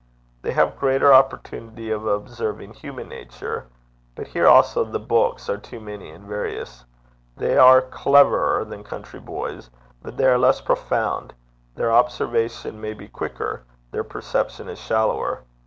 [0.41, 3.67] They have greater opportunity of observing human nature;
[4.15, 6.85] but here also the books are too many and various.
[7.37, 9.69] They are cleverer than country boys,
[10.01, 11.35] but they are less profound;
[11.75, 13.61] their observation may be quicker;
[13.91, 15.43] their perception is shallower.